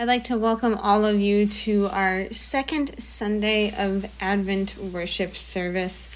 I'd 0.00 0.08
like 0.08 0.24
to 0.24 0.38
welcome 0.38 0.78
all 0.78 1.04
of 1.04 1.20
you 1.20 1.46
to 1.46 1.88
our 1.88 2.32
second 2.32 2.98
Sunday 3.02 3.70
of 3.76 4.10
Advent 4.18 4.78
worship 4.78 5.36
service. 5.36 6.10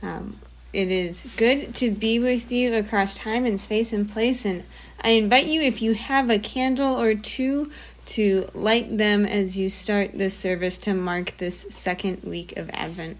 Um, 0.00 0.38
it 0.72 0.90
is 0.90 1.22
good 1.36 1.74
to 1.74 1.90
be 1.90 2.18
with 2.18 2.50
you 2.50 2.74
across 2.74 3.14
time 3.14 3.44
and 3.44 3.60
space 3.60 3.92
and 3.92 4.10
place, 4.10 4.46
and 4.46 4.64
I 5.02 5.10
invite 5.10 5.44
you, 5.48 5.60
if 5.60 5.82
you 5.82 5.92
have 5.92 6.30
a 6.30 6.38
candle 6.38 6.98
or 6.98 7.14
two, 7.14 7.70
to 8.06 8.48
light 8.54 8.96
them 8.96 9.26
as 9.26 9.58
you 9.58 9.68
start 9.68 10.12
this 10.14 10.34
service 10.34 10.78
to 10.78 10.94
mark 10.94 11.36
this 11.36 11.60
second 11.68 12.22
week 12.22 12.56
of 12.56 12.70
Advent. 12.70 13.18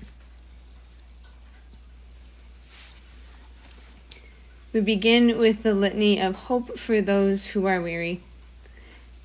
We 4.72 4.80
begin 4.80 5.36
with 5.36 5.62
the 5.62 5.74
litany 5.74 6.18
of 6.18 6.36
hope 6.36 6.78
for 6.78 7.02
those 7.02 7.48
who 7.48 7.66
are 7.66 7.82
weary. 7.82 8.22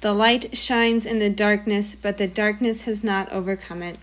The 0.01 0.13
light 0.13 0.57
shines 0.57 1.05
in 1.05 1.19
the 1.19 1.29
darkness, 1.29 1.95
but 1.95 2.17
the 2.17 2.27
darkness 2.27 2.81
has 2.83 3.03
not 3.03 3.31
overcome 3.31 3.83
it. 3.83 3.99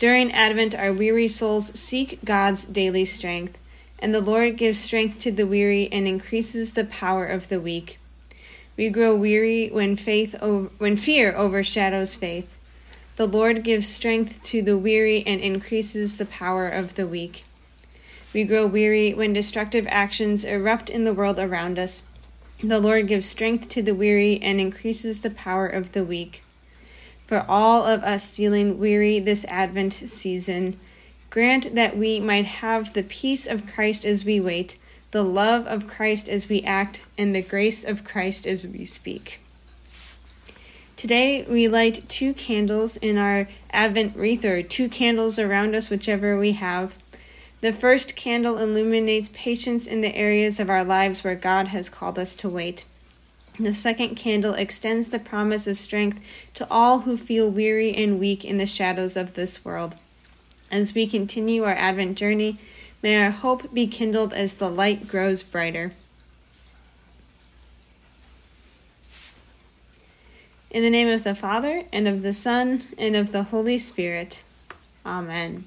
During 0.00 0.32
Advent, 0.32 0.74
our 0.74 0.92
weary 0.92 1.28
souls 1.28 1.78
seek 1.78 2.18
God's 2.24 2.64
daily 2.64 3.04
strength, 3.04 3.56
and 4.00 4.12
the 4.12 4.20
Lord 4.20 4.56
gives 4.56 4.80
strength 4.80 5.20
to 5.20 5.30
the 5.30 5.46
weary 5.46 5.88
and 5.92 6.08
increases 6.08 6.72
the 6.72 6.84
power 6.84 7.24
of 7.26 7.48
the 7.48 7.60
weak. 7.60 8.00
We 8.76 8.88
grow 8.88 9.14
weary 9.14 9.68
when 9.68 9.94
faith 9.94 10.34
when 10.78 10.96
fear 10.96 11.32
overshadows 11.36 12.16
faith. 12.16 12.58
The 13.14 13.28
Lord 13.28 13.62
gives 13.62 13.86
strength 13.86 14.42
to 14.44 14.62
the 14.62 14.76
weary 14.76 15.22
and 15.24 15.40
increases 15.40 16.16
the 16.16 16.26
power 16.26 16.68
of 16.68 16.96
the 16.96 17.06
weak. 17.06 17.44
We 18.32 18.42
grow 18.42 18.66
weary 18.66 19.14
when 19.14 19.32
destructive 19.32 19.86
actions 19.88 20.44
erupt 20.44 20.90
in 20.90 21.04
the 21.04 21.14
world 21.14 21.38
around 21.38 21.78
us 21.78 22.02
the 22.62 22.80
Lord 22.80 23.08
gives 23.08 23.26
strength 23.26 23.68
to 23.70 23.82
the 23.82 23.94
weary 23.94 24.40
and 24.42 24.60
increases 24.60 25.20
the 25.20 25.30
power 25.30 25.66
of 25.66 25.92
the 25.92 26.04
weak. 26.04 26.42
For 27.26 27.44
all 27.48 27.84
of 27.84 28.02
us 28.02 28.28
feeling 28.28 28.78
weary 28.78 29.18
this 29.18 29.44
Advent 29.46 29.94
season, 29.94 30.78
grant 31.30 31.74
that 31.74 31.96
we 31.96 32.20
might 32.20 32.44
have 32.44 32.92
the 32.92 33.02
peace 33.02 33.46
of 33.46 33.66
Christ 33.66 34.04
as 34.04 34.24
we 34.24 34.38
wait, 34.40 34.78
the 35.10 35.24
love 35.24 35.66
of 35.66 35.86
Christ 35.86 36.28
as 36.28 36.48
we 36.48 36.62
act, 36.62 37.00
and 37.16 37.34
the 37.34 37.42
grace 37.42 37.84
of 37.84 38.04
Christ 38.04 38.46
as 38.46 38.66
we 38.66 38.84
speak. 38.84 39.40
Today, 40.96 41.44
we 41.48 41.68
light 41.68 42.08
two 42.08 42.34
candles 42.34 42.96
in 42.96 43.18
our 43.18 43.48
Advent 43.70 44.16
wreath, 44.16 44.44
or 44.44 44.62
two 44.62 44.88
candles 44.88 45.38
around 45.38 45.74
us, 45.74 45.90
whichever 45.90 46.38
we 46.38 46.52
have. 46.52 46.94
The 47.64 47.72
first 47.72 48.14
candle 48.14 48.58
illuminates 48.58 49.30
patience 49.32 49.86
in 49.86 50.02
the 50.02 50.14
areas 50.14 50.60
of 50.60 50.68
our 50.68 50.84
lives 50.84 51.24
where 51.24 51.34
God 51.34 51.68
has 51.68 51.88
called 51.88 52.18
us 52.18 52.34
to 52.34 52.48
wait. 52.50 52.84
The 53.58 53.72
second 53.72 54.16
candle 54.16 54.52
extends 54.52 55.08
the 55.08 55.18
promise 55.18 55.66
of 55.66 55.78
strength 55.78 56.20
to 56.52 56.66
all 56.70 57.00
who 57.00 57.16
feel 57.16 57.50
weary 57.50 57.94
and 57.94 58.20
weak 58.20 58.44
in 58.44 58.58
the 58.58 58.66
shadows 58.66 59.16
of 59.16 59.32
this 59.32 59.64
world. 59.64 59.96
As 60.70 60.92
we 60.92 61.06
continue 61.06 61.64
our 61.64 61.72
Advent 61.72 62.18
journey, 62.18 62.58
may 63.02 63.16
our 63.24 63.30
hope 63.30 63.72
be 63.72 63.86
kindled 63.86 64.34
as 64.34 64.52
the 64.52 64.68
light 64.68 65.08
grows 65.08 65.42
brighter. 65.42 65.94
In 70.70 70.82
the 70.82 70.90
name 70.90 71.08
of 71.08 71.24
the 71.24 71.34
Father, 71.34 71.84
and 71.90 72.06
of 72.06 72.20
the 72.20 72.34
Son, 72.34 72.82
and 72.98 73.16
of 73.16 73.32
the 73.32 73.44
Holy 73.44 73.78
Spirit. 73.78 74.42
Amen. 75.06 75.64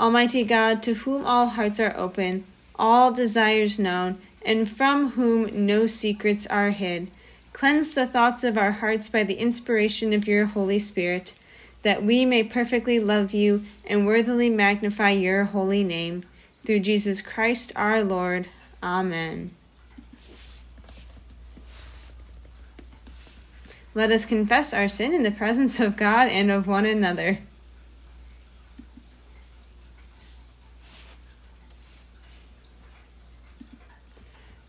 Almighty 0.00 0.44
God, 0.44 0.82
to 0.84 0.94
whom 0.94 1.26
all 1.26 1.48
hearts 1.48 1.78
are 1.78 1.94
open, 1.94 2.44
all 2.76 3.12
desires 3.12 3.78
known, 3.78 4.16
and 4.42 4.66
from 4.66 5.10
whom 5.10 5.66
no 5.66 5.86
secrets 5.86 6.46
are 6.46 6.70
hid, 6.70 7.10
cleanse 7.52 7.90
the 7.90 8.06
thoughts 8.06 8.42
of 8.42 8.56
our 8.56 8.70
hearts 8.70 9.10
by 9.10 9.22
the 9.24 9.34
inspiration 9.34 10.14
of 10.14 10.26
your 10.26 10.46
Holy 10.46 10.78
Spirit, 10.78 11.34
that 11.82 12.02
we 12.02 12.24
may 12.24 12.42
perfectly 12.42 12.98
love 12.98 13.34
you 13.34 13.62
and 13.84 14.06
worthily 14.06 14.48
magnify 14.48 15.10
your 15.10 15.44
holy 15.44 15.84
name. 15.84 16.24
Through 16.64 16.80
Jesus 16.80 17.20
Christ 17.20 17.70
our 17.76 18.02
Lord. 18.02 18.48
Amen. 18.82 19.50
Let 23.94 24.10
us 24.10 24.24
confess 24.24 24.72
our 24.72 24.88
sin 24.88 25.12
in 25.12 25.24
the 25.24 25.30
presence 25.30 25.78
of 25.78 25.98
God 25.98 26.28
and 26.28 26.50
of 26.50 26.66
one 26.66 26.86
another. 26.86 27.40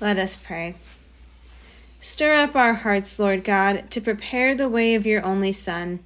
Let 0.00 0.16
us 0.16 0.34
pray. 0.34 0.76
Stir 2.00 2.34
up 2.34 2.56
our 2.56 2.72
hearts, 2.72 3.18
Lord 3.18 3.44
God, 3.44 3.90
to 3.90 4.00
prepare 4.00 4.54
the 4.54 4.68
way 4.68 4.94
of 4.94 5.04
your 5.04 5.22
only 5.22 5.52
Son. 5.52 6.00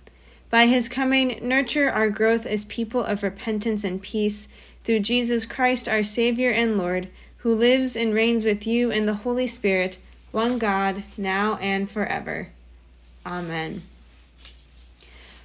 By 0.51 0.67
his 0.67 0.89
coming, 0.89 1.39
nurture 1.41 1.89
our 1.89 2.11
growth 2.11 2.45
as 2.45 2.65
people 2.65 3.05
of 3.05 3.23
repentance 3.23 3.85
and 3.85 4.03
peace 4.03 4.49
through 4.83 5.01
Jesus 5.01 5.47
Christ, 5.47 5.89
our 5.89 6.03
Savior 6.03 6.51
and 6.51 6.77
Lord, 6.77 7.09
who 7.39 7.55
lives 7.55 7.95
and 7.95 8.13
reigns 8.13 8.45
with 8.45 8.67
you 8.67 8.91
in 8.91 9.07
the 9.07 9.15
Holy 9.15 9.47
Spirit, 9.47 9.99
one 10.33 10.59
God, 10.59 11.05
now 11.17 11.57
and 11.59 11.89
forever. 11.89 12.49
Amen. 13.25 13.83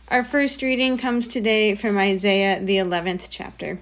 Our 0.08 0.24
first 0.24 0.64
reading 0.64 0.98
comes 0.98 1.28
today 1.28 1.76
from 1.76 2.00
Isaiah, 2.00 2.60
the 2.60 2.78
11th 2.78 3.28
chapter. 3.30 3.80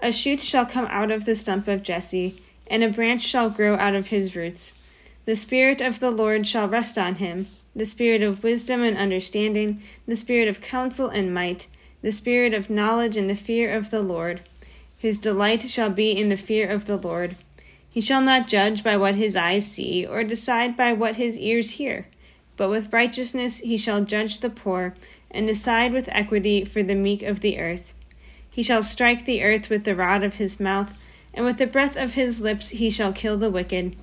A 0.00 0.10
shoot 0.10 0.40
shall 0.40 0.66
come 0.66 0.86
out 0.90 1.12
of 1.12 1.24
the 1.24 1.36
stump 1.36 1.68
of 1.68 1.84
Jesse 1.84 2.42
and 2.72 2.82
a 2.82 2.88
branch 2.88 3.20
shall 3.20 3.50
grow 3.50 3.74
out 3.74 3.94
of 3.94 4.06
his 4.06 4.34
roots. 4.34 4.72
The 5.26 5.36
Spirit 5.36 5.82
of 5.82 6.00
the 6.00 6.10
Lord 6.10 6.46
shall 6.46 6.66
rest 6.66 6.96
on 6.98 7.16
him 7.16 7.46
the 7.74 7.86
Spirit 7.86 8.22
of 8.22 8.42
wisdom 8.42 8.82
and 8.82 8.98
understanding, 8.98 9.82
the 10.06 10.16
Spirit 10.16 10.46
of 10.46 10.60
counsel 10.60 11.08
and 11.08 11.32
might, 11.32 11.68
the 12.02 12.12
Spirit 12.12 12.52
of 12.52 12.68
knowledge 12.68 13.16
and 13.16 13.30
the 13.30 13.36
fear 13.36 13.72
of 13.72 13.90
the 13.90 14.02
Lord. 14.02 14.42
His 14.96 15.16
delight 15.16 15.62
shall 15.62 15.88
be 15.88 16.10
in 16.12 16.28
the 16.28 16.36
fear 16.36 16.68
of 16.68 16.84
the 16.84 16.98
Lord. 16.98 17.36
He 17.88 18.00
shall 18.02 18.20
not 18.20 18.48
judge 18.48 18.84
by 18.84 18.96
what 18.96 19.14
his 19.14 19.36
eyes 19.36 19.70
see, 19.70 20.04
or 20.04 20.22
decide 20.22 20.76
by 20.76 20.92
what 20.92 21.16
his 21.16 21.38
ears 21.38 21.72
hear. 21.72 22.06
But 22.58 22.68
with 22.68 22.92
righteousness 22.92 23.58
he 23.58 23.78
shall 23.78 24.04
judge 24.04 24.38
the 24.38 24.50
poor, 24.50 24.94
and 25.30 25.46
decide 25.46 25.92
with 25.92 26.10
equity 26.12 26.64
for 26.64 26.82
the 26.82 26.94
meek 26.94 27.22
of 27.22 27.40
the 27.40 27.58
earth. 27.58 27.94
He 28.50 28.62
shall 28.62 28.82
strike 28.82 29.24
the 29.24 29.42
earth 29.42 29.70
with 29.70 29.84
the 29.84 29.96
rod 29.96 30.22
of 30.22 30.34
his 30.34 30.60
mouth 30.60 30.94
and 31.34 31.44
with 31.44 31.58
the 31.58 31.66
breath 31.66 31.96
of 31.96 32.14
his 32.14 32.40
lips 32.40 32.70
he 32.70 32.90
shall 32.90 33.12
kill 33.12 33.36
the 33.36 33.50
wicked. 33.50 33.96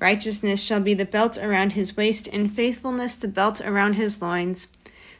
Righteousness 0.00 0.62
shall 0.62 0.80
be 0.80 0.94
the 0.94 1.04
belt 1.04 1.38
around 1.38 1.72
his 1.72 1.96
waist, 1.96 2.28
and 2.32 2.52
faithfulness 2.52 3.14
the 3.14 3.28
belt 3.28 3.60
around 3.60 3.94
his 3.94 4.22
loins. 4.22 4.68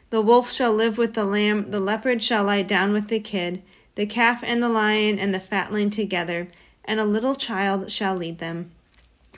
The 0.09 0.21
wolf 0.21 0.51
shall 0.51 0.73
live 0.73 0.97
with 0.97 1.13
the 1.13 1.25
lamb, 1.25 1.71
the 1.71 1.79
leopard 1.79 2.23
shall 2.23 2.45
lie 2.45 2.61
down 2.61 2.93
with 2.93 3.07
the 3.09 3.19
kid, 3.19 3.61
the 3.95 4.05
calf 4.05 4.43
and 4.43 4.63
the 4.63 4.69
lion 4.69 5.19
and 5.19 5.33
the 5.33 5.39
fatling 5.39 5.89
together, 5.89 6.47
and 6.85 6.99
a 6.99 7.05
little 7.05 7.35
child 7.35 7.91
shall 7.91 8.15
lead 8.15 8.39
them. 8.39 8.71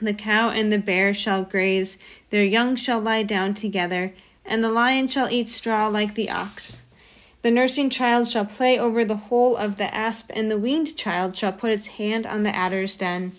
The 0.00 0.14
cow 0.14 0.50
and 0.50 0.72
the 0.72 0.78
bear 0.78 1.12
shall 1.12 1.42
graze, 1.42 1.98
their 2.30 2.44
young 2.44 2.76
shall 2.76 3.00
lie 3.00 3.22
down 3.22 3.54
together, 3.54 4.14
and 4.44 4.62
the 4.62 4.70
lion 4.70 5.08
shall 5.08 5.28
eat 5.28 5.48
straw 5.48 5.88
like 5.88 6.14
the 6.14 6.30
ox. 6.30 6.81
The 7.42 7.50
nursing 7.50 7.90
child 7.90 8.28
shall 8.28 8.44
play 8.44 8.78
over 8.78 9.04
the 9.04 9.16
hole 9.16 9.56
of 9.56 9.76
the 9.76 9.92
asp, 9.92 10.30
and 10.32 10.48
the 10.48 10.58
weaned 10.58 10.96
child 10.96 11.34
shall 11.34 11.52
put 11.52 11.72
its 11.72 11.88
hand 11.88 12.24
on 12.24 12.44
the 12.44 12.54
adder's 12.54 12.96
den. 12.96 13.32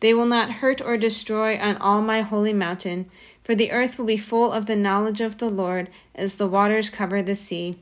They 0.00 0.12
will 0.12 0.26
not 0.26 0.50
hurt 0.50 0.82
or 0.82 0.98
destroy 0.98 1.58
on 1.58 1.78
all 1.78 2.02
my 2.02 2.20
holy 2.20 2.52
mountain, 2.52 3.10
for 3.42 3.54
the 3.54 3.72
earth 3.72 3.98
will 3.98 4.04
be 4.04 4.18
full 4.18 4.52
of 4.52 4.66
the 4.66 4.76
knowledge 4.76 5.22
of 5.22 5.38
the 5.38 5.48
Lord 5.48 5.88
as 6.14 6.34
the 6.34 6.46
waters 6.46 6.90
cover 6.90 7.22
the 7.22 7.34
sea. 7.34 7.78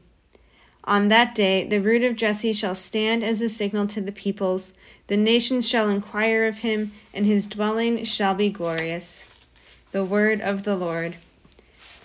On 0.84 1.08
that 1.08 1.34
day, 1.34 1.66
the 1.66 1.80
root 1.80 2.04
of 2.04 2.16
Jesse 2.16 2.52
shall 2.52 2.76
stand 2.76 3.24
as 3.24 3.40
a 3.40 3.48
signal 3.48 3.88
to 3.88 4.00
the 4.00 4.12
peoples. 4.12 4.74
The 5.08 5.16
nations 5.16 5.68
shall 5.68 5.88
inquire 5.88 6.46
of 6.46 6.58
him, 6.58 6.92
and 7.12 7.26
his 7.26 7.46
dwelling 7.46 8.04
shall 8.04 8.34
be 8.34 8.48
glorious. 8.48 9.28
The 9.90 10.04
word 10.04 10.40
of 10.40 10.62
the 10.62 10.76
Lord. 10.76 11.16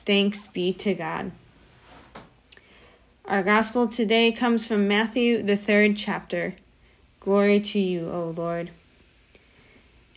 Thanks 0.05 0.47
be 0.47 0.73
to 0.73 0.95
God. 0.95 1.31
Our 3.25 3.41
gospel 3.41 3.87
today 3.87 4.33
comes 4.33 4.67
from 4.67 4.85
Matthew, 4.85 5.41
the 5.41 5.55
third 5.55 5.95
chapter. 5.95 6.55
Glory 7.21 7.61
to 7.61 7.79
you, 7.79 8.11
O 8.11 8.33
Lord. 8.35 8.71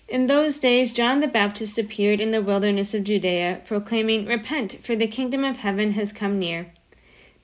In 0.09 0.27
those 0.27 0.59
days, 0.59 0.93
John 0.93 1.21
the 1.21 1.29
Baptist 1.29 1.79
appeared 1.79 2.21
in 2.21 2.33
the 2.33 2.43
wilderness 2.43 2.95
of 2.95 3.05
Judea, 3.05 3.61
proclaiming, 3.65 4.27
Repent, 4.27 4.85
for 4.85 4.97
the 4.97 5.07
kingdom 5.07 5.45
of 5.45 5.59
heaven 5.59 5.93
has 5.93 6.13
come 6.13 6.37
near. 6.41 6.73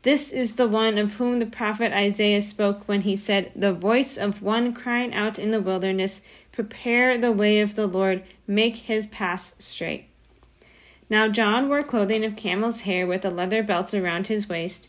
This 0.03 0.33
is 0.33 0.55
the 0.55 0.67
one 0.67 0.99
of 0.99 1.15
whom 1.15 1.39
the 1.39 1.47
prophet 1.47 1.93
Isaiah 1.93 2.43
spoke 2.43 2.89
when 2.89 3.03
he 3.03 3.15
said, 3.15 3.53
The 3.55 3.73
voice 3.73 4.19
of 4.19 4.43
one 4.43 4.75
crying 4.75 5.15
out 5.15 5.39
in 5.39 5.53
the 5.53 5.63
wilderness, 5.63 6.23
Prepare 6.51 7.17
the 7.17 7.31
way 7.31 7.61
of 7.61 7.77
the 7.77 7.87
Lord, 7.87 8.25
make 8.49 8.75
his 8.75 9.07
paths 9.07 9.55
straight. 9.61 10.07
Now 11.09 11.29
John 11.29 11.69
wore 11.69 11.85
clothing 11.85 12.25
of 12.25 12.35
camel's 12.35 12.81
hair 12.81 13.07
with 13.07 13.25
a 13.25 13.31
leather 13.31 13.63
belt 13.63 13.95
around 13.95 14.27
his 14.27 14.49
waist, 14.49 14.89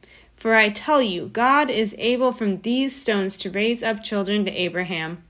For 0.41 0.55
I 0.55 0.69
tell 0.69 1.03
you, 1.03 1.27
God 1.27 1.69
is 1.69 1.93
able 1.99 2.31
from 2.31 2.61
these 2.61 2.99
stones 2.99 3.37
to 3.37 3.51
raise 3.51 3.83
up 3.83 4.03
children 4.03 4.43
to 4.45 4.51
Abraham. 4.51 5.21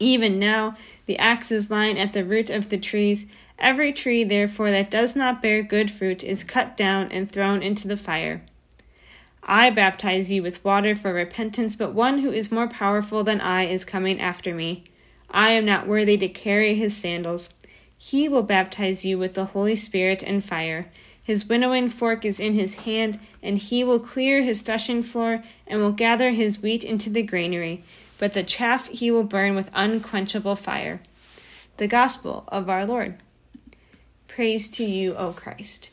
Even 0.00 0.40
now, 0.40 0.76
the 1.06 1.16
axe 1.16 1.52
is 1.52 1.70
lying 1.70 1.96
at 1.96 2.12
the 2.12 2.24
root 2.24 2.50
of 2.50 2.68
the 2.68 2.76
trees. 2.76 3.26
Every 3.56 3.92
tree, 3.92 4.24
therefore, 4.24 4.72
that 4.72 4.90
does 4.90 5.14
not 5.14 5.42
bear 5.42 5.62
good 5.62 5.92
fruit 5.92 6.24
is 6.24 6.42
cut 6.42 6.76
down 6.76 7.12
and 7.12 7.30
thrown 7.30 7.62
into 7.62 7.86
the 7.86 7.96
fire. 7.96 8.42
I 9.44 9.70
baptize 9.70 10.28
you 10.28 10.42
with 10.42 10.64
water 10.64 10.96
for 10.96 11.12
repentance, 11.12 11.76
but 11.76 11.94
one 11.94 12.18
who 12.18 12.32
is 12.32 12.50
more 12.50 12.66
powerful 12.66 13.22
than 13.22 13.40
I 13.40 13.66
is 13.66 13.84
coming 13.84 14.20
after 14.20 14.52
me. 14.52 14.82
I 15.30 15.50
am 15.50 15.64
not 15.64 15.86
worthy 15.86 16.16
to 16.16 16.28
carry 16.28 16.74
his 16.74 16.96
sandals. 16.96 17.50
He 17.96 18.28
will 18.28 18.42
baptize 18.42 19.04
you 19.04 19.18
with 19.18 19.34
the 19.34 19.44
Holy 19.44 19.76
Spirit 19.76 20.24
and 20.24 20.44
fire. 20.44 20.90
His 21.22 21.48
winnowing 21.48 21.88
fork 21.88 22.24
is 22.24 22.40
in 22.40 22.54
his 22.54 22.74
hand, 22.74 23.20
and 23.42 23.58
he 23.58 23.84
will 23.84 24.00
clear 24.00 24.42
his 24.42 24.60
threshing 24.60 25.02
floor 25.02 25.44
and 25.66 25.80
will 25.80 25.92
gather 25.92 26.30
his 26.30 26.60
wheat 26.60 26.82
into 26.82 27.10
the 27.10 27.22
granary 27.22 27.84
but 28.22 28.34
the 28.34 28.42
chaff 28.44 28.86
he 28.86 29.10
will 29.10 29.24
burn 29.24 29.56
with 29.56 29.68
unquenchable 29.74 30.54
fire. 30.54 31.00
The 31.78 31.88
Gospel 31.88 32.44
of 32.46 32.70
our 32.70 32.86
Lord. 32.86 33.16
Praise 34.28 34.68
to 34.68 34.84
you, 34.84 35.16
O 35.16 35.32
Christ. 35.32 35.88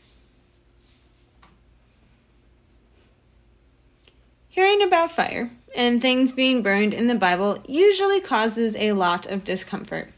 Hearing 4.47 4.83
about 4.83 5.11
fire 5.11 5.49
and 5.75 5.99
things 5.99 6.31
being 6.31 6.61
burned 6.61 6.93
in 6.93 7.07
the 7.07 7.15
Bible 7.15 7.57
usually 7.67 8.21
causes 8.21 8.75
a 8.75 8.91
lot 8.91 9.25
of 9.25 9.43
discomfort. 9.43 10.09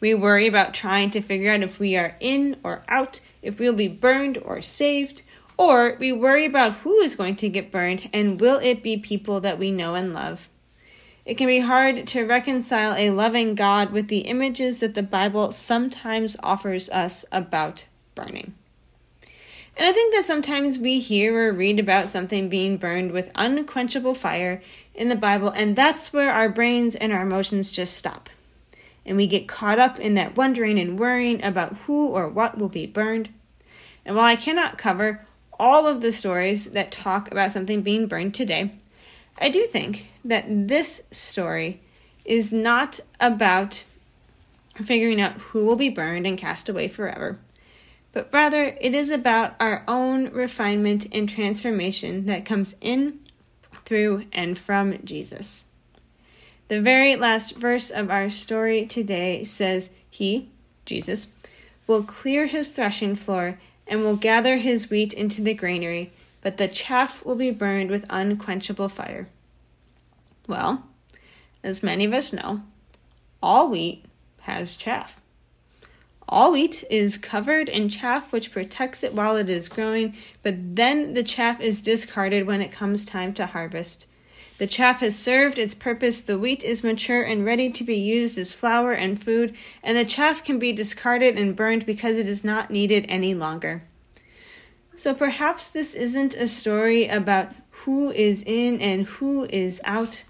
We 0.00 0.14
worry 0.14 0.46
about 0.46 0.74
trying 0.74 1.10
to 1.10 1.20
figure 1.20 1.50
out 1.50 1.62
if 1.62 1.78
we 1.78 1.96
are 1.96 2.16
in 2.20 2.56
or 2.62 2.84
out, 2.88 3.20
if 3.42 3.58
we'll 3.58 3.72
be 3.72 3.88
burned 3.88 4.38
or 4.38 4.60
saved, 4.60 5.22
or 5.56 5.96
we 5.98 6.12
worry 6.12 6.44
about 6.44 6.74
who 6.74 6.98
is 7.00 7.14
going 7.14 7.36
to 7.36 7.48
get 7.48 7.72
burned 7.72 8.10
and 8.12 8.40
will 8.40 8.58
it 8.58 8.82
be 8.82 8.96
people 8.96 9.40
that 9.40 9.58
we 9.58 9.70
know 9.70 9.94
and 9.94 10.12
love. 10.12 10.48
It 11.24 11.36
can 11.36 11.48
be 11.48 11.60
hard 11.60 12.06
to 12.08 12.24
reconcile 12.24 12.94
a 12.96 13.10
loving 13.10 13.54
God 13.54 13.90
with 13.90 14.08
the 14.08 14.20
images 14.20 14.78
that 14.78 14.94
the 14.94 15.02
Bible 15.02 15.50
sometimes 15.50 16.36
offers 16.42 16.88
us 16.90 17.24
about 17.32 17.86
burning. 18.14 18.54
And 19.76 19.86
I 19.86 19.92
think 19.92 20.14
that 20.14 20.24
sometimes 20.24 20.78
we 20.78 21.00
hear 21.00 21.48
or 21.48 21.52
read 21.52 21.80
about 21.80 22.08
something 22.08 22.48
being 22.48 22.76
burned 22.76 23.10
with 23.10 23.32
unquenchable 23.34 24.14
fire 24.14 24.62
in 24.94 25.08
the 25.08 25.16
Bible, 25.16 25.50
and 25.50 25.76
that's 25.76 26.12
where 26.12 26.30
our 26.32 26.48
brains 26.48 26.94
and 26.94 27.12
our 27.12 27.22
emotions 27.22 27.72
just 27.72 27.96
stop. 27.96 28.30
And 29.06 29.16
we 29.16 29.26
get 29.26 29.48
caught 29.48 29.78
up 29.78 29.98
in 29.98 30.14
that 30.14 30.36
wondering 30.36 30.78
and 30.78 30.98
worrying 30.98 31.42
about 31.42 31.76
who 31.86 32.08
or 32.08 32.28
what 32.28 32.58
will 32.58 32.68
be 32.68 32.86
burned. 32.86 33.30
And 34.04 34.16
while 34.16 34.26
I 34.26 34.36
cannot 34.36 34.76
cover 34.76 35.24
all 35.58 35.86
of 35.86 36.02
the 36.02 36.12
stories 36.12 36.66
that 36.66 36.92
talk 36.92 37.30
about 37.30 37.52
something 37.52 37.82
being 37.82 38.08
burned 38.08 38.34
today, 38.34 38.72
I 39.38 39.48
do 39.48 39.64
think 39.64 40.06
that 40.24 40.44
this 40.48 41.02
story 41.10 41.80
is 42.24 42.52
not 42.52 43.00
about 43.20 43.84
figuring 44.74 45.20
out 45.20 45.32
who 45.34 45.64
will 45.64 45.76
be 45.76 45.88
burned 45.88 46.26
and 46.26 46.36
cast 46.36 46.68
away 46.68 46.88
forever, 46.88 47.38
but 48.12 48.28
rather 48.32 48.76
it 48.80 48.94
is 48.94 49.10
about 49.10 49.54
our 49.60 49.84
own 49.86 50.30
refinement 50.30 51.06
and 51.12 51.28
transformation 51.28 52.26
that 52.26 52.44
comes 52.44 52.76
in, 52.80 53.20
through, 53.84 54.24
and 54.32 54.58
from 54.58 54.98
Jesus. 55.04 55.65
The 56.68 56.80
very 56.80 57.16
last 57.16 57.56
verse 57.56 57.90
of 57.90 58.10
our 58.10 58.28
story 58.28 58.86
today 58.86 59.44
says, 59.44 59.90
He, 60.10 60.48
Jesus, 60.84 61.28
will 61.86 62.02
clear 62.02 62.46
his 62.46 62.70
threshing 62.70 63.14
floor 63.14 63.58
and 63.86 64.00
will 64.00 64.16
gather 64.16 64.56
his 64.56 64.90
wheat 64.90 65.12
into 65.12 65.42
the 65.42 65.54
granary 65.54 66.10
but 66.46 66.58
the 66.58 66.68
chaff 66.68 67.24
will 67.24 67.34
be 67.34 67.50
burned 67.50 67.90
with 67.90 68.06
unquenchable 68.08 68.88
fire. 68.88 69.26
Well, 70.46 70.84
as 71.64 71.82
many 71.82 72.04
of 72.04 72.12
us 72.12 72.32
know, 72.32 72.62
all 73.42 73.68
wheat 73.68 74.04
has 74.42 74.76
chaff. 74.76 75.20
All 76.28 76.52
wheat 76.52 76.84
is 76.88 77.18
covered 77.18 77.68
in 77.68 77.88
chaff, 77.88 78.32
which 78.32 78.52
protects 78.52 79.02
it 79.02 79.12
while 79.12 79.36
it 79.36 79.50
is 79.50 79.68
growing, 79.68 80.14
but 80.44 80.54
then 80.76 81.14
the 81.14 81.24
chaff 81.24 81.60
is 81.60 81.82
discarded 81.82 82.46
when 82.46 82.60
it 82.60 82.70
comes 82.70 83.04
time 83.04 83.32
to 83.34 83.46
harvest. 83.46 84.06
The 84.58 84.66
chaff 84.66 85.00
has 85.00 85.18
served 85.18 85.58
its 85.58 85.74
purpose, 85.74 86.20
the 86.22 86.38
wheat 86.38 86.64
is 86.64 86.82
mature 86.82 87.22
and 87.22 87.44
ready 87.44 87.70
to 87.70 87.84
be 87.84 87.96
used 87.96 88.38
as 88.38 88.54
flour 88.54 88.92
and 88.92 89.22
food, 89.22 89.54
and 89.82 89.98
the 89.98 90.04
chaff 90.04 90.42
can 90.42 90.58
be 90.58 90.72
discarded 90.72 91.38
and 91.38 91.54
burned 91.54 91.84
because 91.84 92.16
it 92.16 92.26
is 92.26 92.42
not 92.42 92.70
needed 92.70 93.04
any 93.08 93.34
longer. 93.34 93.82
So 94.94 95.12
perhaps 95.12 95.68
this 95.68 95.94
isn't 95.94 96.34
a 96.34 96.48
story 96.48 97.06
about 97.06 97.52
who 97.70 98.10
is 98.10 98.42
in 98.46 98.80
and 98.80 99.04
who 99.04 99.44
is 99.50 99.78
out, 99.84 100.24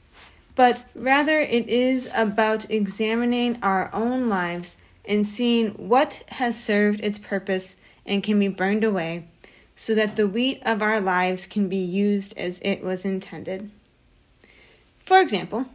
but 0.56 0.84
rather 0.96 1.40
it 1.40 1.68
is 1.68 2.10
about 2.12 2.68
examining 2.68 3.58
our 3.62 3.88
own 3.94 4.28
lives 4.28 4.76
and 5.04 5.24
seeing 5.24 5.68
what 5.72 6.24
has 6.28 6.60
served 6.60 6.98
its 7.00 7.18
purpose 7.18 7.76
and 8.04 8.24
can 8.24 8.40
be 8.40 8.48
burned 8.48 8.82
away 8.82 9.24
so 9.76 9.94
that 9.94 10.16
the 10.16 10.26
wheat 10.26 10.60
of 10.64 10.82
our 10.82 11.00
lives 11.00 11.46
can 11.46 11.68
be 11.68 11.76
used 11.76 12.36
as 12.36 12.60
it 12.64 12.82
was 12.82 13.04
intended. 13.04 13.70
For 15.06 15.20
example, 15.20 15.66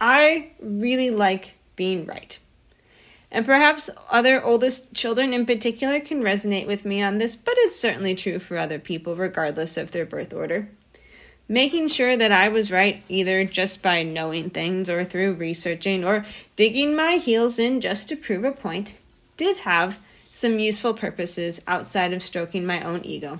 I 0.00 0.50
really 0.60 1.10
like 1.10 1.54
being 1.76 2.04
right. 2.04 2.36
And 3.30 3.46
perhaps 3.46 3.88
other 4.10 4.42
oldest 4.42 4.92
children 4.92 5.32
in 5.32 5.46
particular 5.46 6.00
can 6.00 6.20
resonate 6.20 6.66
with 6.66 6.84
me 6.84 7.00
on 7.00 7.18
this, 7.18 7.36
but 7.36 7.54
it's 7.58 7.78
certainly 7.78 8.16
true 8.16 8.40
for 8.40 8.56
other 8.56 8.80
people, 8.80 9.14
regardless 9.14 9.76
of 9.76 9.92
their 9.92 10.04
birth 10.04 10.32
order. 10.32 10.68
Making 11.48 11.86
sure 11.86 12.16
that 12.16 12.32
I 12.32 12.48
was 12.48 12.72
right, 12.72 13.04
either 13.08 13.44
just 13.44 13.82
by 13.82 14.02
knowing 14.02 14.50
things 14.50 14.90
or 14.90 15.04
through 15.04 15.34
researching 15.34 16.04
or 16.04 16.24
digging 16.56 16.96
my 16.96 17.18
heels 17.18 17.60
in 17.60 17.80
just 17.80 18.08
to 18.08 18.16
prove 18.16 18.42
a 18.42 18.50
point, 18.50 18.94
did 19.36 19.58
have 19.58 20.00
some 20.32 20.58
useful 20.58 20.92
purposes 20.92 21.60
outside 21.68 22.12
of 22.12 22.20
stroking 22.20 22.66
my 22.66 22.82
own 22.82 23.04
ego. 23.04 23.38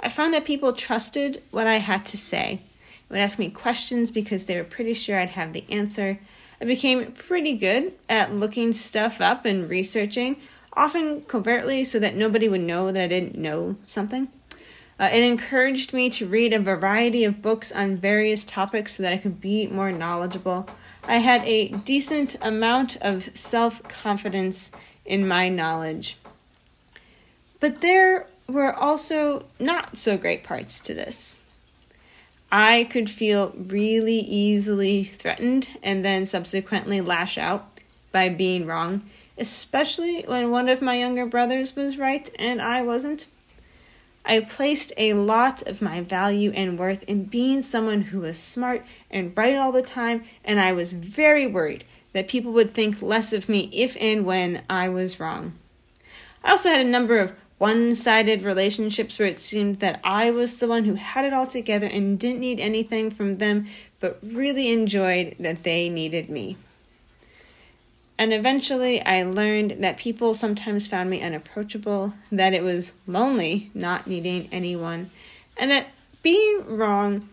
I 0.00 0.08
found 0.08 0.34
that 0.34 0.44
people 0.44 0.72
trusted 0.72 1.40
what 1.52 1.68
I 1.68 1.76
had 1.76 2.04
to 2.06 2.16
say, 2.16 2.58
would 3.08 3.18
ask 3.18 3.38
me 3.38 3.50
questions 3.50 4.10
because 4.10 4.44
they 4.44 4.56
were 4.56 4.64
pretty 4.64 4.94
sure 4.94 5.18
I'd 5.18 5.30
have 5.30 5.52
the 5.52 5.64
answer, 5.70 6.18
I 6.60 6.64
became 6.64 7.12
pretty 7.12 7.54
good 7.54 7.92
at 8.08 8.32
looking 8.32 8.72
stuff 8.72 9.20
up 9.20 9.44
and 9.44 9.68
researching, 9.68 10.36
often 10.72 11.22
covertly 11.22 11.84
so 11.84 11.98
that 11.98 12.16
nobody 12.16 12.48
would 12.48 12.60
know 12.60 12.90
that 12.90 13.02
I 13.02 13.08
didn't 13.08 13.36
know 13.36 13.76
something. 13.86 14.28
Uh, 14.98 15.10
it 15.12 15.22
encouraged 15.22 15.92
me 15.92 16.08
to 16.08 16.26
read 16.26 16.52
a 16.52 16.58
variety 16.58 17.24
of 17.24 17.42
books 17.42 17.72
on 17.72 17.96
various 17.96 18.44
topics 18.44 18.94
so 18.94 19.02
that 19.02 19.12
I 19.12 19.18
could 19.18 19.40
be 19.40 19.66
more 19.66 19.90
knowledgeable. 19.90 20.68
I 21.06 21.18
had 21.18 21.42
a 21.44 21.68
decent 21.68 22.36
amount 22.40 22.96
of 23.02 23.36
self 23.36 23.82
confidence 23.82 24.70
in 25.04 25.26
my 25.26 25.48
knowledge. 25.48 26.16
But 27.60 27.80
there 27.80 28.26
were 28.46 28.72
also 28.72 29.46
not 29.58 29.98
so 29.98 30.16
great 30.16 30.44
parts 30.44 30.78
to 30.80 30.94
this. 30.94 31.38
I 32.50 32.84
could 32.84 33.10
feel 33.10 33.52
really 33.56 34.18
easily 34.18 35.04
threatened 35.04 35.68
and 35.82 36.04
then 36.04 36.26
subsequently 36.26 37.00
lash 37.00 37.36
out 37.36 37.68
by 38.12 38.28
being 38.28 38.66
wrong, 38.66 39.02
especially 39.36 40.22
when 40.22 40.50
one 40.50 40.68
of 40.68 40.80
my 40.80 40.96
younger 40.96 41.26
brothers 41.26 41.74
was 41.74 41.98
right 41.98 42.30
and 42.38 42.62
I 42.62 42.82
wasn't. 42.82 43.26
I 44.24 44.40
placed 44.40 44.92
a 44.96 45.12
lot 45.12 45.62
of 45.62 45.82
my 45.82 46.00
value 46.00 46.50
and 46.52 46.78
worth 46.78 47.02
in 47.04 47.24
being 47.24 47.62
someone 47.62 48.02
who 48.02 48.20
was 48.20 48.38
smart 48.38 48.82
and 49.10 49.36
right 49.36 49.54
all 49.54 49.70
the 49.70 49.82
time, 49.82 50.24
and 50.44 50.58
I 50.58 50.72
was 50.72 50.92
very 50.92 51.46
worried 51.46 51.84
that 52.14 52.28
people 52.28 52.52
would 52.52 52.70
think 52.70 53.02
less 53.02 53.34
of 53.34 53.48
me 53.48 53.68
if 53.72 53.96
and 54.00 54.24
when 54.24 54.62
I 54.70 54.88
was 54.88 55.20
wrong. 55.20 55.52
I 56.42 56.52
also 56.52 56.70
had 56.70 56.80
a 56.80 56.88
number 56.88 57.18
of 57.18 57.34
one 57.58 57.94
sided 57.94 58.42
relationships 58.42 59.18
where 59.18 59.28
it 59.28 59.36
seemed 59.36 59.80
that 59.80 60.00
I 60.02 60.30
was 60.30 60.58
the 60.58 60.68
one 60.68 60.84
who 60.84 60.94
had 60.94 61.24
it 61.24 61.32
all 61.32 61.46
together 61.46 61.86
and 61.86 62.18
didn't 62.18 62.40
need 62.40 62.60
anything 62.60 63.10
from 63.10 63.38
them, 63.38 63.66
but 64.00 64.18
really 64.22 64.72
enjoyed 64.72 65.36
that 65.38 65.62
they 65.62 65.88
needed 65.88 66.28
me. 66.28 66.56
And 68.18 68.32
eventually, 68.32 69.00
I 69.02 69.24
learned 69.24 69.82
that 69.82 69.96
people 69.96 70.34
sometimes 70.34 70.86
found 70.86 71.10
me 71.10 71.22
unapproachable, 71.22 72.14
that 72.30 72.54
it 72.54 72.62
was 72.62 72.92
lonely 73.06 73.70
not 73.74 74.06
needing 74.06 74.48
anyone, 74.52 75.10
and 75.56 75.70
that 75.70 75.88
being 76.22 76.64
wrong 76.76 77.28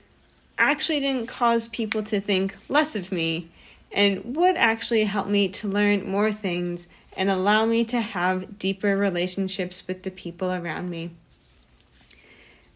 actually 0.58 1.00
didn't 1.00 1.28
cause 1.28 1.68
people 1.68 2.04
to 2.04 2.20
think 2.20 2.56
less 2.70 2.96
of 2.96 3.12
me 3.12 3.50
and 3.94 4.36
would 4.36 4.56
actually 4.56 5.04
help 5.04 5.28
me 5.28 5.48
to 5.50 5.68
learn 5.68 6.10
more 6.10 6.32
things 6.32 6.88
and 7.18 7.30
allow 7.30 7.66
me 7.66 7.84
to 7.86 8.00
have 8.00 8.58
deeper 8.58 8.96
relationships 8.96 9.84
with 9.88 10.04
the 10.04 10.12
people 10.12 10.52
around 10.52 10.90
me. 10.90 11.12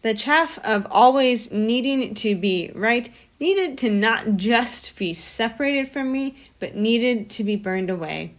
The 0.02 0.14
chaff 0.14 0.58
of 0.64 0.86
always 0.90 1.50
needing 1.50 2.14
to 2.14 2.36
be 2.36 2.70
right 2.74 3.10
needed 3.40 3.78
to 3.78 3.90
not 3.90 4.36
just 4.36 4.96
be 4.96 5.12
separated 5.12 5.88
from 5.88 6.12
me, 6.12 6.36
but 6.58 6.76
needed 6.76 7.28
to 7.30 7.44
be 7.44 7.56
burned 7.56 7.90
away. 7.90 8.32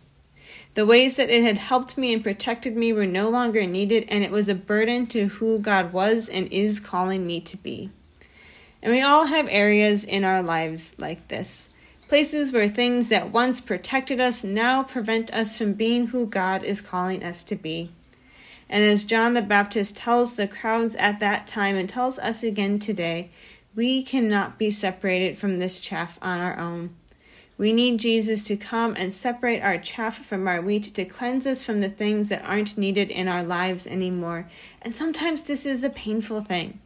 The 0.76 0.86
ways 0.86 1.16
that 1.16 1.30
it 1.30 1.44
had 1.44 1.58
helped 1.58 1.98
me 1.98 2.14
and 2.14 2.24
protected 2.24 2.78
me 2.78 2.94
were 2.94 3.06
no 3.06 3.30
longer 3.30 3.66
needed, 3.66 4.06
and 4.10 4.24
it 4.24 4.32
was 4.32 4.48
a 4.48 4.56
burden 4.56 5.08
to 5.08 5.26
who 5.26 5.60
God 5.60 5.92
was 5.92 6.30
and 6.30 6.48
is 6.52 6.80
calling 6.80 7.26
me 7.26 7.42
to 7.42 7.58
be. 7.58 7.90
And 8.82 8.94
we 8.94 9.02
all 9.02 9.26
have 9.26 9.48
areas 9.50 10.06
in 10.06 10.24
our 10.24 10.44
lives 10.44 10.92
like 10.98 11.28
this 11.28 11.70
places 12.08 12.54
where 12.54 12.68
things 12.68 13.10
that 13.10 13.32
once 13.32 13.60
protected 13.60 14.20
us 14.20 14.44
now 14.44 14.84
prevent 14.84 15.34
us 15.34 15.58
from 15.58 15.74
being 15.74 16.08
who 16.08 16.26
God 16.26 16.64
is 16.64 16.82
calling 16.82 17.24
us 17.24 17.44
to 17.44 17.56
be. 17.56 17.92
And 18.70 18.84
as 18.84 19.06
John 19.06 19.34
the 19.34 19.42
Baptist 19.42 19.98
tells 19.98 20.34
the 20.34 20.48
crowds 20.48 20.96
at 20.96 21.20
that 21.20 21.48
time 21.48 21.76
and 21.76 21.88
tells 21.88 22.20
us 22.20 22.44
again 22.44 22.80
today, 22.80 23.30
we 23.76 24.04
cannot 24.04 24.58
be 24.58 24.72
separated 24.72 25.38
from 25.38 25.60
this 25.60 25.80
chaff 25.80 26.18
on 26.22 26.40
our 26.40 26.58
own. 26.58 26.96
We 27.58 27.74
need 27.74 28.00
Jesus 28.00 28.44
to 28.44 28.56
come 28.56 28.96
and 28.98 29.14
separate 29.14 29.62
our 29.62 29.78
chaff 29.78 30.24
from 30.24 30.48
our 30.48 30.62
wheat 30.62 30.94
to 30.94 31.06
cleanse 31.06 31.48
us 31.48 31.64
from 31.64 31.82
the 31.82 31.90
things 31.90 32.30
that 32.30 32.46
aren't 32.46 32.78
needed 32.78 33.10
in 33.10 33.28
our 33.28 33.44
lives 33.44 33.88
anymore. 33.88 34.50
And 34.82 34.96
sometimes 34.96 35.44
this 35.44 35.66
is 35.66 35.82
the 35.82 35.90
painful 35.90 36.42
thing. 36.42 36.80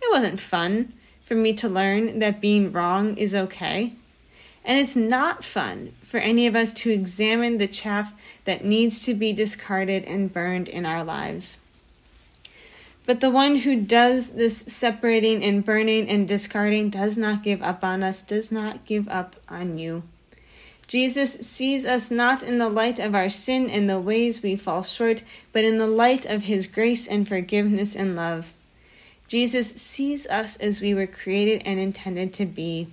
It 0.00 0.10
wasn't 0.10 0.40
fun 0.40 0.94
for 1.22 1.34
me 1.34 1.52
to 1.54 1.68
learn 1.68 2.18
that 2.20 2.40
being 2.40 2.72
wrong 2.72 3.16
is 3.16 3.34
okay. 3.34 3.92
And 4.66 4.80
it's 4.80 4.96
not 4.96 5.44
fun 5.44 5.94
for 6.02 6.18
any 6.18 6.48
of 6.48 6.56
us 6.56 6.72
to 6.72 6.90
examine 6.90 7.58
the 7.58 7.68
chaff 7.68 8.12
that 8.44 8.64
needs 8.64 9.00
to 9.04 9.14
be 9.14 9.32
discarded 9.32 10.04
and 10.04 10.32
burned 10.32 10.66
in 10.66 10.84
our 10.84 11.04
lives. 11.04 11.58
But 13.06 13.20
the 13.20 13.30
one 13.30 13.58
who 13.58 13.80
does 13.80 14.30
this 14.30 14.64
separating 14.66 15.44
and 15.44 15.64
burning 15.64 16.08
and 16.08 16.26
discarding 16.26 16.90
does 16.90 17.16
not 17.16 17.44
give 17.44 17.62
up 17.62 17.84
on 17.84 18.02
us, 18.02 18.20
does 18.20 18.50
not 18.50 18.84
give 18.84 19.08
up 19.08 19.36
on 19.48 19.78
you. 19.78 20.02
Jesus 20.88 21.34
sees 21.34 21.84
us 21.84 22.10
not 22.10 22.42
in 22.42 22.58
the 22.58 22.68
light 22.68 22.98
of 22.98 23.14
our 23.14 23.30
sin 23.30 23.70
and 23.70 23.88
the 23.88 24.00
ways 24.00 24.42
we 24.42 24.56
fall 24.56 24.82
short, 24.82 25.22
but 25.52 25.64
in 25.64 25.78
the 25.78 25.86
light 25.86 26.26
of 26.26 26.42
his 26.42 26.66
grace 26.66 27.06
and 27.06 27.26
forgiveness 27.26 27.94
and 27.94 28.16
love. 28.16 28.52
Jesus 29.28 29.70
sees 29.70 30.26
us 30.26 30.56
as 30.56 30.80
we 30.80 30.92
were 30.92 31.06
created 31.06 31.62
and 31.64 31.78
intended 31.78 32.32
to 32.34 32.46
be 32.46 32.88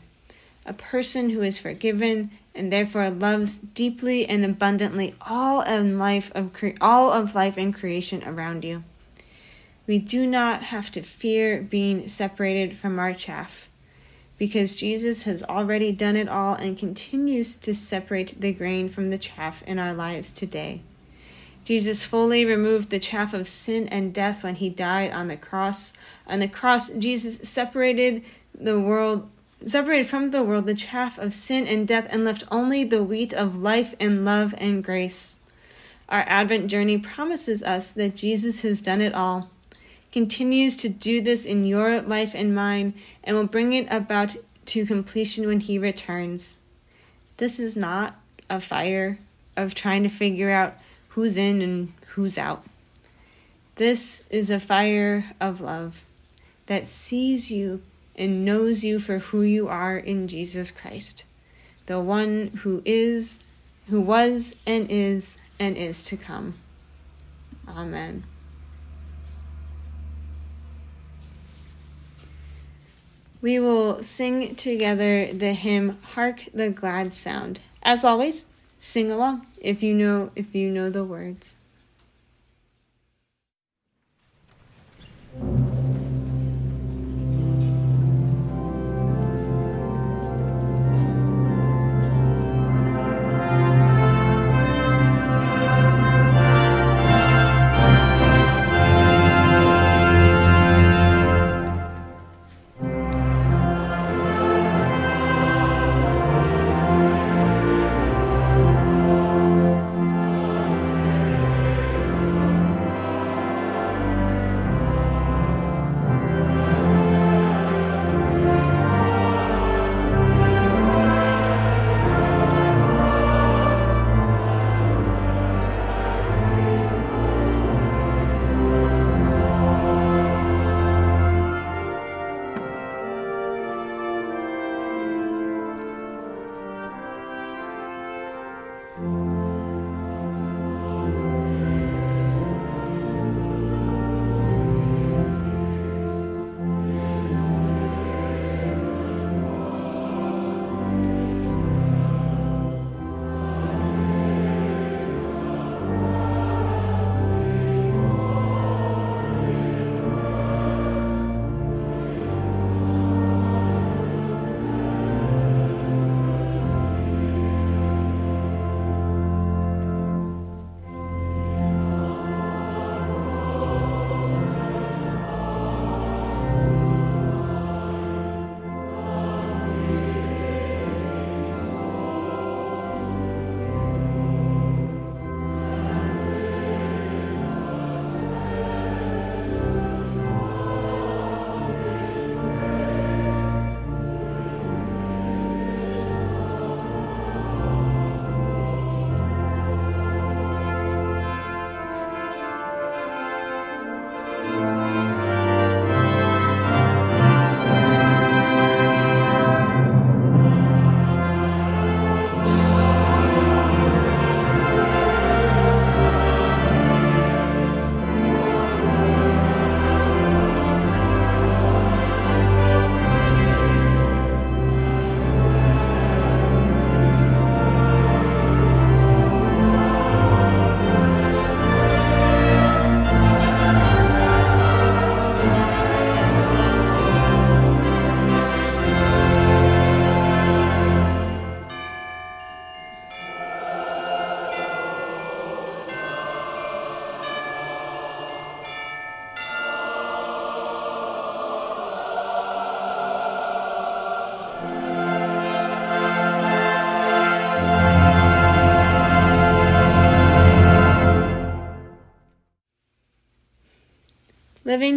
a 0.66 0.74
person 0.74 1.30
who 1.30 1.42
is 1.42 1.60
forgiven 1.60 2.32
and 2.56 2.72
therefore 2.72 3.10
loves 3.10 3.58
deeply 3.58 4.26
and 4.28 4.46
abundantly 4.46 5.16
all 5.28 5.62
of 5.62 5.86
life 5.86 6.32
of 6.36 6.54
cre- 6.54 6.70
all 6.80 7.12
of 7.12 7.36
life 7.36 7.58
and 7.58 7.74
creation 7.74 8.24
around 8.26 8.64
you. 8.64 8.84
We 9.86 10.00
do 10.00 10.26
not 10.26 10.64
have 10.64 10.92
to 10.92 11.02
fear 11.02 11.62
being 11.62 12.08
separated 12.08 12.78
from 12.78 13.00
our 13.00 13.14
chaff 13.14 13.70
because 14.38 14.76
Jesus 14.76 15.24
has 15.24 15.44
already 15.44 15.92
done 15.92 16.16
it 16.16 16.30
all 16.30 16.56
and 16.56 16.78
continues 16.78 17.56
to 17.58 17.74
separate 17.74 18.40
the 18.40 18.54
grain 18.54 18.90
from 18.90 19.10
the 19.10 19.18
chaff 19.18 19.64
in 19.64 19.80
our 19.80 19.94
lives 19.94 20.32
today. 20.32 20.82
Jesus 21.64 22.06
fully 22.06 22.44
removed 22.46 22.90
the 22.90 23.00
chaff 23.00 23.34
of 23.34 23.48
sin 23.48 23.88
and 23.88 24.14
death 24.14 24.44
when 24.44 24.56
he 24.56 24.70
died 24.70 25.12
on 25.12 25.28
the 25.28 25.38
cross. 25.38 25.94
On 26.28 26.40
the 26.40 26.48
cross, 26.48 26.90
Jesus 26.90 27.38
separated 27.48 28.24
the 28.54 28.80
world 28.80 29.30
separated 29.66 30.08
from 30.08 30.32
the 30.32 30.44
world 30.44 30.66
the 30.66 30.74
chaff 30.74 31.18
of 31.18 31.34
sin 31.34 31.68
and 31.68 31.88
death 31.88 32.08
and 32.10 32.26
left 32.26 32.44
only 32.52 32.84
the 32.84 33.04
wheat 33.04 33.34
of 33.34 33.58
life 33.58 33.96
and 34.00 34.26
love 34.26 34.54
and 34.58 34.84
grace. 34.84 35.36
Our 36.10 36.24
Advent 36.28 36.68
journey 36.68 36.98
promises 36.98 37.64
us 37.64 37.92
that 37.92 38.16
Jesus 38.16 38.62
has 38.62 38.82
done 38.82 39.02
it 39.02 39.14
all 39.14 39.50
continues 40.14 40.78
to 40.78 40.88
do 40.88 41.20
this 41.20 41.44
in 41.44 41.64
your 41.64 42.00
life 42.00 42.36
and 42.36 42.54
mine 42.54 42.94
and 43.24 43.36
will 43.36 43.48
bring 43.48 43.74
it 43.74 43.88
about 43.90 44.36
to 44.64 44.86
completion 44.86 45.48
when 45.48 45.60
he 45.60 45.80
returns. 45.80 46.56
This 47.38 47.60
is 47.60 47.76
not 47.76 48.16
a 48.48 48.62
fire 48.62 49.18
of 49.58 49.74
trying 49.74 50.04
to 50.04 50.10
figure 50.10 50.52
out 50.52 50.76
who's 51.10 51.36
in 51.36 51.64
and 51.64 51.94
who's 52.10 52.38
out. 52.38 52.64
This 53.76 54.24
is 54.30 54.52
a 54.52 54.60
fire 54.60 55.26
of 55.42 55.60
love 55.60 56.04
that 56.68 56.88
sees 56.88 57.52
you 57.52 57.82
and 58.16 58.46
knows 58.46 58.84
you 58.84 59.00
for 59.00 59.20
who 59.20 59.42
you 59.42 59.68
are 59.68 59.98
in 59.98 60.28
Jesus 60.28 60.72
Christ, 60.72 61.26
the 61.86 62.00
one 62.00 62.52
who 62.62 62.82
is, 62.86 63.40
who 63.90 64.00
was, 64.00 64.56
and 64.66 64.90
is, 64.90 65.38
and 65.60 65.78
is 65.78 66.04
to 66.04 66.18
come. 66.18 66.56
Amen. 67.68 68.24
we 73.44 73.60
will 73.60 74.02
sing 74.02 74.56
together 74.56 75.26
the 75.34 75.52
hymn 75.52 76.00
Hark 76.02 76.46
the 76.54 76.70
Glad 76.70 77.14
Sound. 77.14 77.60
As 77.84 78.06
always, 78.06 78.46
sing 78.80 79.12
along 79.12 79.46
if 79.60 79.84
you 79.84 79.94
know 79.94 80.32
if 80.34 80.56
you 80.56 80.72
know 80.72 80.90
the 80.90 81.04
words. 81.04 81.58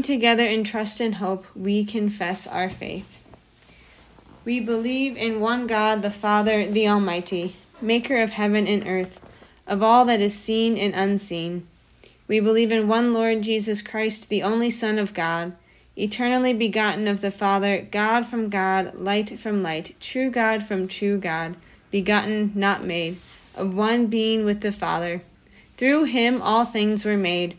Together 0.06 0.46
in 0.46 0.64
trust 0.64 1.00
and 1.00 1.16
hope, 1.16 1.44
we 1.54 1.84
confess 1.84 2.46
our 2.46 2.70
faith. 2.70 3.20
We 4.44 4.60
believe 4.60 5.16
in 5.16 5.40
one 5.40 5.66
God, 5.66 6.02
the 6.02 6.10
Father, 6.10 6.64
the 6.64 6.88
Almighty, 6.88 7.56
maker 7.80 8.22
of 8.22 8.30
heaven 8.30 8.68
and 8.68 8.86
earth, 8.86 9.20
of 9.66 9.82
all 9.82 10.04
that 10.04 10.20
is 10.20 10.38
seen 10.38 10.78
and 10.78 10.94
unseen. 10.94 11.66
We 12.28 12.38
believe 12.38 12.70
in 12.70 12.86
one 12.86 13.12
Lord 13.12 13.42
Jesus 13.42 13.82
Christ, 13.82 14.28
the 14.28 14.44
only 14.44 14.70
Son 14.70 14.98
of 14.98 15.12
God, 15.12 15.52
eternally 15.96 16.52
begotten 16.52 17.08
of 17.08 17.20
the 17.20 17.30
Father, 17.30 17.82
God 17.82 18.24
from 18.24 18.48
God, 18.48 18.94
light 18.94 19.38
from 19.40 19.62
light, 19.62 19.96
true 20.00 20.30
God 20.30 20.62
from 20.62 20.86
true 20.86 21.18
God, 21.18 21.56
begotten, 21.90 22.52
not 22.54 22.84
made, 22.84 23.18
of 23.54 23.76
one 23.76 24.06
being 24.06 24.44
with 24.44 24.60
the 24.60 24.72
Father. 24.72 25.22
Through 25.74 26.04
him 26.04 26.40
all 26.40 26.64
things 26.64 27.04
were 27.04 27.16
made. 27.16 27.58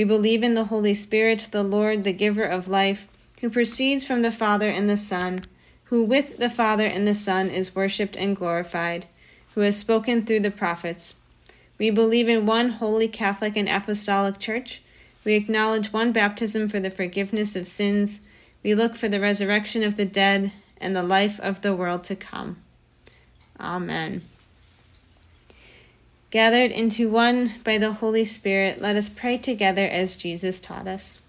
We 0.00 0.04
believe 0.04 0.42
in 0.42 0.54
the 0.54 0.64
Holy 0.64 0.94
Spirit, 0.94 1.48
the 1.50 1.62
Lord, 1.62 2.04
the 2.04 2.14
giver 2.14 2.44
of 2.44 2.68
life, 2.68 3.06
who 3.42 3.50
proceeds 3.50 4.02
from 4.02 4.22
the 4.22 4.32
Father 4.32 4.70
and 4.70 4.88
the 4.88 4.96
Son, 4.96 5.42
who 5.84 6.02
with 6.02 6.38
the 6.38 6.48
Father 6.48 6.86
and 6.86 7.06
the 7.06 7.14
Son 7.14 7.50
is 7.50 7.74
worshipped 7.74 8.16
and 8.16 8.34
glorified, 8.34 9.04
who 9.54 9.60
has 9.60 9.76
spoken 9.76 10.24
through 10.24 10.40
the 10.40 10.50
prophets. 10.50 11.16
We 11.76 11.90
believe 11.90 12.30
in 12.30 12.46
one 12.46 12.70
holy 12.70 13.08
Catholic 13.08 13.58
and 13.58 13.68
Apostolic 13.68 14.38
Church. 14.38 14.80
We 15.22 15.34
acknowledge 15.34 15.92
one 15.92 16.12
baptism 16.12 16.70
for 16.70 16.80
the 16.80 16.88
forgiveness 16.88 17.54
of 17.54 17.68
sins. 17.68 18.20
We 18.62 18.74
look 18.74 18.96
for 18.96 19.10
the 19.10 19.20
resurrection 19.20 19.82
of 19.82 19.98
the 19.98 20.06
dead 20.06 20.50
and 20.78 20.96
the 20.96 21.02
life 21.02 21.38
of 21.40 21.60
the 21.60 21.76
world 21.76 22.04
to 22.04 22.16
come. 22.16 22.56
Amen. 23.60 24.22
Gathered 26.30 26.70
into 26.70 27.10
one 27.10 27.54
by 27.64 27.76
the 27.76 27.94
Holy 27.94 28.24
Spirit, 28.24 28.80
let 28.80 28.94
us 28.94 29.08
pray 29.08 29.36
together 29.36 29.84
as 29.84 30.16
Jesus 30.16 30.60
taught 30.60 30.86
us. 30.86 31.22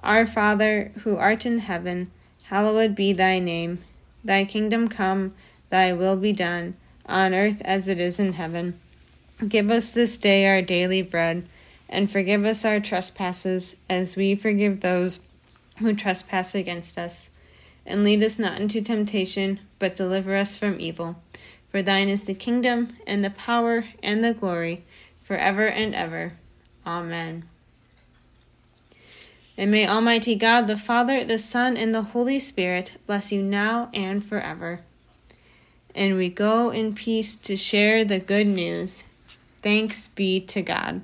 Our 0.00 0.26
Father, 0.26 0.92
who 1.02 1.16
art 1.16 1.44
in 1.44 1.58
heaven, 1.58 2.12
hallowed 2.44 2.94
be 2.94 3.12
thy 3.12 3.40
name. 3.40 3.82
Thy 4.22 4.44
kingdom 4.44 4.88
come, 4.88 5.34
thy 5.70 5.92
will 5.92 6.16
be 6.16 6.32
done, 6.32 6.76
on 7.04 7.34
earth 7.34 7.60
as 7.64 7.88
it 7.88 7.98
is 7.98 8.20
in 8.20 8.34
heaven. 8.34 8.78
Give 9.48 9.72
us 9.72 9.90
this 9.90 10.16
day 10.16 10.46
our 10.46 10.62
daily 10.62 11.02
bread, 11.02 11.44
and 11.88 12.08
forgive 12.08 12.44
us 12.44 12.64
our 12.64 12.78
trespasses, 12.78 13.74
as 13.90 14.14
we 14.14 14.36
forgive 14.36 14.82
those 14.82 15.20
who 15.80 15.92
trespass 15.94 16.54
against 16.54 16.96
us. 16.96 17.30
And 17.84 18.04
lead 18.04 18.22
us 18.22 18.38
not 18.38 18.60
into 18.60 18.82
temptation, 18.82 19.58
but 19.80 19.96
deliver 19.96 20.36
us 20.36 20.56
from 20.56 20.78
evil. 20.78 21.20
For 21.70 21.82
thine 21.82 22.08
is 22.08 22.24
the 22.24 22.34
kingdom, 22.34 22.96
and 23.06 23.24
the 23.24 23.30
power, 23.30 23.84
and 24.02 24.24
the 24.24 24.32
glory, 24.32 24.84
forever 25.22 25.66
and 25.66 25.94
ever. 25.94 26.32
Amen. 26.86 27.44
And 29.58 29.70
may 29.72 29.86
Almighty 29.86 30.36
God, 30.36 30.66
the 30.66 30.76
Father, 30.76 31.24
the 31.24 31.36
Son, 31.36 31.76
and 31.76 31.94
the 31.94 32.02
Holy 32.02 32.38
Spirit 32.38 32.96
bless 33.06 33.32
you 33.32 33.42
now 33.42 33.90
and 33.92 34.24
forever. 34.24 34.80
And 35.94 36.16
we 36.16 36.28
go 36.28 36.70
in 36.70 36.94
peace 36.94 37.34
to 37.36 37.56
share 37.56 38.04
the 38.04 38.20
good 38.20 38.46
news. 38.46 39.02
Thanks 39.62 40.08
be 40.08 40.40
to 40.40 40.62
God. 40.62 41.02